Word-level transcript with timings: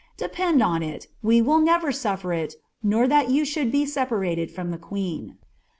Depend 0.17 0.63
on 0.63 0.81
it, 0.81 1.05
we 1.21 1.43
wil 1.43 1.59
Hver 1.59 1.89
nulfer 1.91 2.35
it, 2.35 2.55
nor 2.81 3.05
ihai 3.05 3.29
you 3.29 3.45
should 3.45 3.71
be 3.71 3.85
separated 3.85 4.49
from 4.49 4.71
the 4.71 4.79
queen.' 4.79 5.37